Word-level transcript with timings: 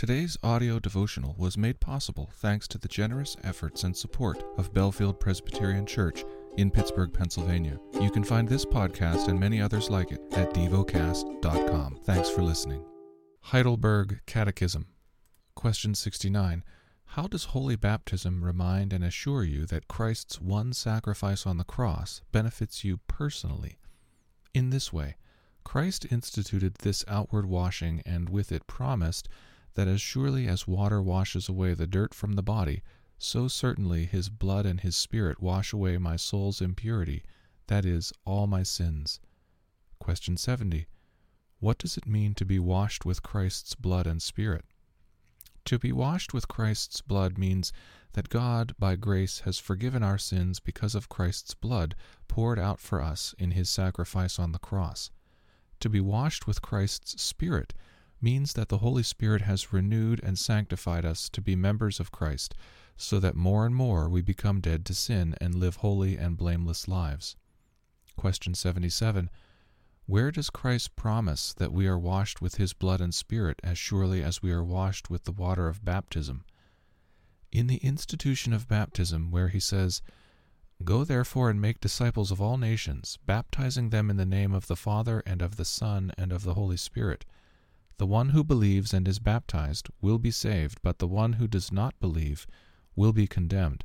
Today's 0.00 0.38
audio 0.42 0.78
devotional 0.78 1.34
was 1.36 1.58
made 1.58 1.78
possible 1.78 2.30
thanks 2.36 2.66
to 2.68 2.78
the 2.78 2.88
generous 2.88 3.36
efforts 3.44 3.84
and 3.84 3.94
support 3.94 4.42
of 4.56 4.72
Bellefield 4.72 5.20
Presbyterian 5.20 5.84
Church 5.84 6.24
in 6.56 6.70
Pittsburgh, 6.70 7.12
Pennsylvania. 7.12 7.78
You 8.00 8.10
can 8.10 8.24
find 8.24 8.48
this 8.48 8.64
podcast 8.64 9.28
and 9.28 9.38
many 9.38 9.60
others 9.60 9.90
like 9.90 10.10
it 10.10 10.22
at 10.32 10.54
devocast.com. 10.54 11.98
Thanks 12.04 12.30
for 12.30 12.40
listening. 12.40 12.82
Heidelberg 13.42 14.22
Catechism. 14.24 14.86
Question 15.54 15.94
69. 15.94 16.64
How 17.04 17.26
does 17.26 17.44
holy 17.44 17.76
baptism 17.76 18.42
remind 18.42 18.94
and 18.94 19.04
assure 19.04 19.44
you 19.44 19.66
that 19.66 19.86
Christ's 19.86 20.40
one 20.40 20.72
sacrifice 20.72 21.46
on 21.46 21.58
the 21.58 21.64
cross 21.64 22.22
benefits 22.32 22.84
you 22.84 23.00
personally? 23.06 23.76
In 24.54 24.70
this 24.70 24.94
way, 24.94 25.16
Christ 25.62 26.06
instituted 26.10 26.76
this 26.76 27.04
outward 27.06 27.44
washing 27.44 28.02
and 28.06 28.30
with 28.30 28.50
it 28.50 28.66
promised 28.66 29.28
that 29.74 29.88
as 29.88 30.00
surely 30.00 30.46
as 30.46 30.66
water 30.66 31.00
washes 31.02 31.48
away 31.48 31.74
the 31.74 31.86
dirt 31.86 32.14
from 32.14 32.34
the 32.34 32.42
body, 32.42 32.82
so 33.18 33.48
certainly 33.48 34.06
his 34.06 34.28
blood 34.28 34.66
and 34.66 34.80
his 34.80 34.96
spirit 34.96 35.40
wash 35.40 35.72
away 35.72 35.98
my 35.98 36.16
soul's 36.16 36.60
impurity, 36.60 37.22
that 37.66 37.84
is, 37.84 38.12
all 38.24 38.46
my 38.46 38.62
sins. 38.62 39.20
Question 39.98 40.36
70. 40.36 40.86
What 41.58 41.78
does 41.78 41.96
it 41.96 42.06
mean 42.06 42.34
to 42.34 42.44
be 42.46 42.58
washed 42.58 43.04
with 43.04 43.22
Christ's 43.22 43.74
blood 43.74 44.06
and 44.06 44.22
spirit? 44.22 44.64
To 45.66 45.78
be 45.78 45.92
washed 45.92 46.32
with 46.32 46.48
Christ's 46.48 47.02
blood 47.02 47.36
means 47.36 47.72
that 48.14 48.30
God, 48.30 48.74
by 48.78 48.96
grace, 48.96 49.40
has 49.40 49.58
forgiven 49.58 50.02
our 50.02 50.18
sins 50.18 50.58
because 50.58 50.94
of 50.94 51.08
Christ's 51.08 51.54
blood 51.54 51.94
poured 52.28 52.58
out 52.58 52.80
for 52.80 53.00
us 53.00 53.34
in 53.38 53.50
his 53.50 53.68
sacrifice 53.68 54.38
on 54.38 54.52
the 54.52 54.58
cross. 54.58 55.10
To 55.80 55.88
be 55.88 56.00
washed 56.00 56.46
with 56.46 56.62
Christ's 56.62 57.22
Spirit 57.22 57.74
means 58.22 58.52
that 58.52 58.68
the 58.68 58.78
Holy 58.78 59.02
Spirit 59.02 59.42
has 59.42 59.72
renewed 59.72 60.20
and 60.22 60.38
sanctified 60.38 61.04
us 61.04 61.28
to 61.30 61.40
be 61.40 61.56
members 61.56 62.00
of 62.00 62.12
Christ, 62.12 62.54
so 62.96 63.18
that 63.18 63.34
more 63.34 63.64
and 63.64 63.74
more 63.74 64.08
we 64.08 64.20
become 64.20 64.60
dead 64.60 64.84
to 64.86 64.94
sin 64.94 65.34
and 65.40 65.54
live 65.54 65.76
holy 65.76 66.16
and 66.16 66.36
blameless 66.36 66.86
lives. 66.86 67.36
Question 68.16 68.54
77. 68.54 69.30
Where 70.06 70.30
does 70.30 70.50
Christ 70.50 70.96
promise 70.96 71.54
that 71.54 71.72
we 71.72 71.86
are 71.86 71.98
washed 71.98 72.42
with 72.42 72.56
his 72.56 72.72
blood 72.72 73.00
and 73.00 73.14
spirit 73.14 73.60
as 73.62 73.78
surely 73.78 74.22
as 74.22 74.42
we 74.42 74.50
are 74.50 74.64
washed 74.64 75.08
with 75.08 75.24
the 75.24 75.32
water 75.32 75.68
of 75.68 75.84
baptism? 75.84 76.44
In 77.52 77.68
the 77.68 77.78
institution 77.78 78.52
of 78.52 78.68
baptism, 78.68 79.30
where 79.30 79.48
he 79.48 79.60
says, 79.60 80.02
Go 80.84 81.04
therefore 81.04 81.50
and 81.50 81.60
make 81.60 81.80
disciples 81.80 82.30
of 82.30 82.40
all 82.40 82.58
nations, 82.58 83.18
baptizing 83.24 83.90
them 83.90 84.10
in 84.10 84.16
the 84.16 84.26
name 84.26 84.52
of 84.52 84.66
the 84.66 84.76
Father 84.76 85.22
and 85.26 85.42
of 85.42 85.56
the 85.56 85.64
Son 85.64 86.12
and 86.18 86.32
of 86.32 86.42
the 86.42 86.54
Holy 86.54 86.76
Spirit 86.76 87.24
the 88.00 88.06
one 88.06 88.30
who 88.30 88.42
believes 88.42 88.94
and 88.94 89.06
is 89.06 89.18
baptized 89.18 89.90
will 90.00 90.16
be 90.16 90.30
saved, 90.30 90.80
but 90.82 91.00
the 91.00 91.06
one 91.06 91.34
who 91.34 91.46
does 91.46 91.70
not 91.70 92.00
believe 92.00 92.46
will 92.96 93.12
be 93.12 93.26
condemned. 93.26 93.84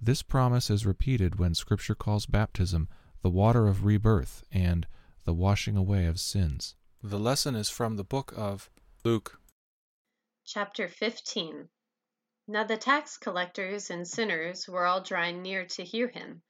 This 0.00 0.22
promise 0.22 0.70
is 0.70 0.86
repeated 0.86 1.38
when 1.38 1.54
Scripture 1.54 1.94
calls 1.94 2.24
baptism 2.24 2.88
the 3.20 3.28
water 3.28 3.66
of 3.66 3.84
rebirth 3.84 4.42
and 4.50 4.86
the 5.24 5.34
washing 5.34 5.76
away 5.76 6.06
of 6.06 6.18
sins. 6.18 6.74
The 7.02 7.18
lesson 7.18 7.54
is 7.54 7.68
from 7.68 7.96
the 7.96 8.02
book 8.02 8.32
of 8.34 8.70
Luke. 9.04 9.38
Chapter 10.46 10.88
15 10.88 11.68
Now 12.48 12.64
the 12.64 12.78
tax 12.78 13.18
collectors 13.18 13.90
and 13.90 14.08
sinners 14.08 14.66
were 14.68 14.86
all 14.86 15.02
drawing 15.02 15.42
near 15.42 15.66
to 15.66 15.84
hear 15.84 16.08
him. 16.08 16.40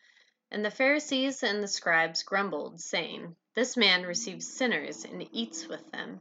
And 0.48 0.64
the 0.64 0.70
Pharisees 0.70 1.42
and 1.42 1.60
the 1.60 1.66
scribes 1.66 2.22
grumbled, 2.22 2.80
saying, 2.80 3.34
This 3.56 3.76
man 3.76 4.04
receives 4.04 4.46
sinners 4.46 5.04
and 5.04 5.28
eats 5.32 5.66
with 5.66 5.90
them. 5.90 6.20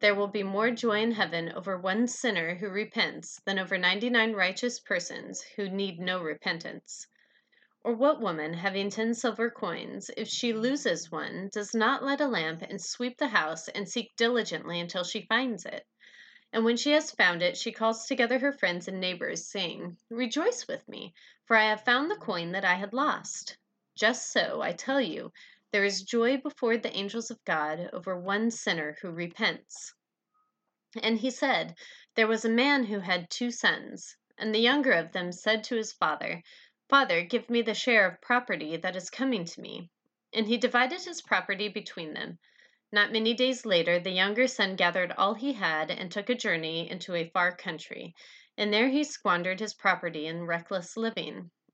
there 0.00 0.14
will 0.14 0.28
be 0.28 0.42
more 0.42 0.70
joy 0.70 1.00
in 1.02 1.12
heaven 1.12 1.50
over 1.52 1.76
one 1.76 2.06
sinner 2.06 2.54
who 2.54 2.68
repents 2.68 3.40
than 3.44 3.58
over 3.58 3.76
99 3.76 4.32
righteous 4.32 4.78
persons 4.78 5.42
who 5.42 5.68
need 5.68 5.98
no 5.98 6.22
repentance. 6.22 7.06
Or 7.82 7.94
what 7.94 8.20
woman, 8.20 8.54
having 8.54 8.90
ten 8.90 9.14
silver 9.14 9.50
coins, 9.50 10.10
if 10.16 10.28
she 10.28 10.52
loses 10.52 11.10
one, 11.10 11.48
does 11.52 11.74
not 11.74 12.02
light 12.02 12.20
a 12.20 12.26
lamp 12.26 12.62
and 12.62 12.80
sweep 12.80 13.18
the 13.18 13.28
house 13.28 13.68
and 13.68 13.88
seek 13.88 14.14
diligently 14.16 14.78
until 14.78 15.04
she 15.04 15.26
finds 15.26 15.64
it? 15.64 15.86
And 16.52 16.64
when 16.64 16.76
she 16.76 16.92
has 16.92 17.10
found 17.10 17.42
it, 17.42 17.56
she 17.56 17.72
calls 17.72 18.06
together 18.06 18.38
her 18.38 18.52
friends 18.52 18.88
and 18.88 19.00
neighbors, 19.00 19.46
saying, 19.46 19.96
Rejoice 20.10 20.66
with 20.66 20.88
me, 20.88 21.14
for 21.44 21.56
I 21.56 21.68
have 21.68 21.84
found 21.84 22.10
the 22.10 22.16
coin 22.16 22.52
that 22.52 22.64
I 22.64 22.74
had 22.74 22.92
lost. 22.92 23.56
Just 23.94 24.30
so, 24.30 24.60
I 24.62 24.72
tell 24.72 25.00
you, 25.00 25.32
there 25.70 25.84
is 25.84 26.02
joy 26.02 26.36
before 26.38 26.78
the 26.78 26.96
angels 26.96 27.30
of 27.30 27.44
God 27.44 27.90
over 27.92 28.18
one 28.18 28.50
sinner 28.50 28.96
who 29.02 29.10
repents. 29.10 29.92
And 31.02 31.18
he 31.18 31.30
said, 31.30 31.74
There 32.14 32.26
was 32.26 32.44
a 32.44 32.48
man 32.48 32.84
who 32.84 33.00
had 33.00 33.28
two 33.28 33.50
sons, 33.50 34.16
and 34.38 34.54
the 34.54 34.60
younger 34.60 34.92
of 34.92 35.12
them 35.12 35.30
said 35.30 35.62
to 35.64 35.76
his 35.76 35.92
father, 35.92 36.42
Father, 36.88 37.20
give 37.22 37.50
me 37.50 37.60
the 37.60 37.74
share 37.74 38.06
of 38.06 38.22
property 38.22 38.78
that 38.78 38.96
is 38.96 39.10
coming 39.10 39.44
to 39.44 39.60
me. 39.60 39.90
And 40.32 40.46
he 40.46 40.56
divided 40.56 41.02
his 41.02 41.20
property 41.20 41.68
between 41.68 42.14
them. 42.14 42.38
Not 42.90 43.12
many 43.12 43.34
days 43.34 43.66
later, 43.66 44.00
the 44.00 44.10
younger 44.10 44.46
son 44.46 44.74
gathered 44.74 45.12
all 45.12 45.34
he 45.34 45.52
had 45.52 45.90
and 45.90 46.10
took 46.10 46.30
a 46.30 46.34
journey 46.34 46.90
into 46.90 47.14
a 47.14 47.28
far 47.28 47.54
country, 47.54 48.14
and 48.56 48.72
there 48.72 48.88
he 48.88 49.04
squandered 49.04 49.60
his 49.60 49.74
property 49.74 50.26
in 50.26 50.46
reckless 50.46 50.96
living. 50.96 51.50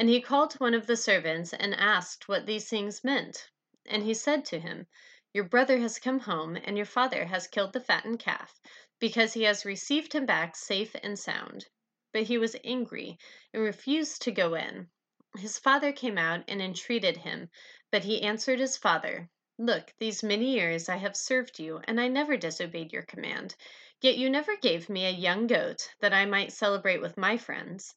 And 0.00 0.08
he 0.08 0.22
called 0.22 0.54
one 0.54 0.72
of 0.72 0.86
the 0.86 0.96
servants 0.96 1.52
and 1.52 1.74
asked 1.74 2.26
what 2.26 2.46
these 2.46 2.70
things 2.70 3.04
meant. 3.04 3.50
And 3.84 4.02
he 4.02 4.14
said 4.14 4.46
to 4.46 4.58
him, 4.58 4.86
Your 5.34 5.44
brother 5.44 5.76
has 5.80 5.98
come 5.98 6.20
home, 6.20 6.56
and 6.56 6.78
your 6.78 6.86
father 6.86 7.26
has 7.26 7.46
killed 7.46 7.74
the 7.74 7.82
fattened 7.82 8.18
calf, 8.18 8.58
because 8.98 9.34
he 9.34 9.42
has 9.42 9.66
received 9.66 10.14
him 10.14 10.24
back 10.24 10.56
safe 10.56 10.96
and 11.02 11.18
sound. 11.18 11.66
But 12.14 12.22
he 12.22 12.38
was 12.38 12.56
angry 12.64 13.18
and 13.52 13.62
refused 13.62 14.22
to 14.22 14.32
go 14.32 14.54
in. 14.54 14.88
His 15.36 15.58
father 15.58 15.92
came 15.92 16.16
out 16.16 16.44
and 16.48 16.62
entreated 16.62 17.18
him, 17.18 17.50
but 17.90 18.04
he 18.04 18.22
answered 18.22 18.58
his 18.58 18.78
father, 18.78 19.28
Look, 19.58 19.92
these 19.98 20.22
many 20.22 20.54
years 20.54 20.88
I 20.88 20.96
have 20.96 21.14
served 21.14 21.58
you, 21.58 21.82
and 21.84 22.00
I 22.00 22.08
never 22.08 22.38
disobeyed 22.38 22.90
your 22.90 23.02
command. 23.02 23.54
Yet 24.00 24.16
you 24.16 24.30
never 24.30 24.56
gave 24.56 24.88
me 24.88 25.04
a 25.04 25.10
young 25.10 25.46
goat, 25.46 25.90
that 26.00 26.14
I 26.14 26.24
might 26.24 26.54
celebrate 26.54 27.02
with 27.02 27.18
my 27.18 27.36
friends. 27.36 27.94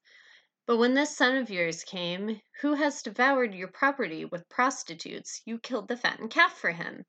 But 0.66 0.78
when 0.78 0.94
this 0.94 1.18
son 1.18 1.36
of 1.36 1.50
yours 1.50 1.84
came, 1.84 2.42
who 2.62 2.76
has 2.76 3.02
devoured 3.02 3.54
your 3.54 3.68
property 3.68 4.24
with 4.24 4.48
prostitutes, 4.48 5.42
you 5.44 5.60
killed 5.60 5.90
the 5.90 5.98
fattened 5.98 6.32
calf 6.32 6.58
for 6.58 6.72
him. 6.72 7.06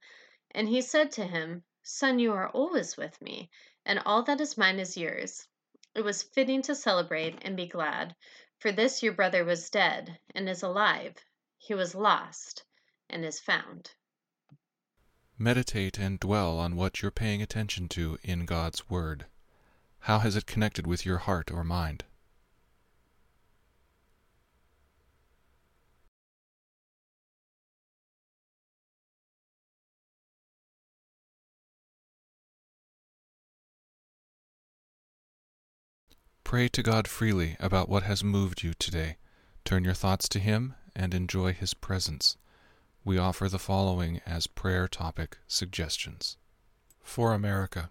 And 0.50 0.68
he 0.68 0.80
said 0.80 1.12
to 1.12 1.24
him, 1.24 1.62
Son, 1.82 2.18
you 2.18 2.32
are 2.32 2.48
always 2.48 2.96
with 2.96 3.20
me, 3.22 3.50
and 3.84 4.00
all 4.00 4.24
that 4.24 4.40
is 4.40 4.58
mine 4.58 4.80
is 4.80 4.96
yours. 4.96 5.46
It 5.94 6.02
was 6.02 6.24
fitting 6.24 6.62
to 6.62 6.74
celebrate 6.74 7.38
and 7.42 7.56
be 7.56 7.68
glad, 7.68 8.16
for 8.58 8.72
this 8.72 9.04
your 9.04 9.12
brother 9.12 9.44
was 9.44 9.70
dead 9.70 10.18
and 10.34 10.48
is 10.48 10.64
alive. 10.64 11.14
He 11.56 11.74
was 11.74 11.94
lost 11.94 12.64
and 13.08 13.24
is 13.24 13.38
found. 13.38 13.94
Meditate 15.38 15.98
and 15.98 16.18
dwell 16.18 16.58
on 16.58 16.74
what 16.74 17.02
you're 17.02 17.10
paying 17.12 17.40
attention 17.40 17.88
to 17.90 18.18
in 18.22 18.46
God's 18.46 18.90
Word. 18.90 19.26
How 20.00 20.18
has 20.18 20.34
it 20.34 20.46
connected 20.46 20.88
with 20.88 21.06
your 21.06 21.18
heart 21.18 21.52
or 21.52 21.62
mind? 21.62 22.04
Pray 36.44 36.68
to 36.68 36.82
God 36.82 37.08
freely 37.08 37.56
about 37.58 37.88
what 37.88 38.04
has 38.04 38.22
moved 38.22 38.62
you 38.62 38.74
today. 38.74 39.16
Turn 39.64 39.82
your 39.82 39.94
thoughts 39.94 40.28
to 40.28 40.38
Him 40.38 40.74
and 40.94 41.12
enjoy 41.12 41.52
His 41.52 41.74
presence 41.74 42.36
we 43.04 43.18
offer 43.18 43.48
the 43.48 43.58
following 43.58 44.20
as 44.26 44.46
prayer 44.46 44.88
topic 44.88 45.36
suggestions 45.46 46.38
For 47.02 47.34
America, 47.34 47.90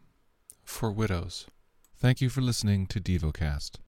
for 0.64 0.92
widows. 0.92 1.46
Thank 1.96 2.20
you 2.20 2.30
for 2.30 2.42
listening 2.42 2.88
to 2.88 3.00
DevoCast. 3.00 3.76